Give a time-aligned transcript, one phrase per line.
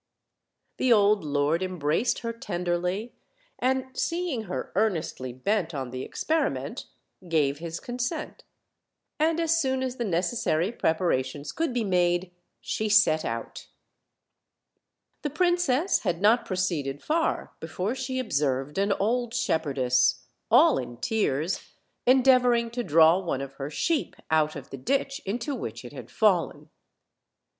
[0.77, 3.13] The old lord embraced her tenderly,
[3.59, 6.85] and, seeing her earnestly bent on the experiment,
[7.29, 8.43] gave his consent;
[9.19, 13.67] and as soon as the necessary preparations could be made she set out.
[15.21, 20.97] The princess had not proceeded far before she ob served an old shepherdess, all in
[20.97, 21.73] tears,
[22.07, 26.09] endeavoring to draw one of her sheep out of the ditch, into which it had
[26.09, 26.71] fallen.